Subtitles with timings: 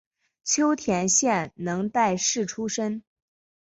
[0.43, 3.03] 秋田县能代市出身。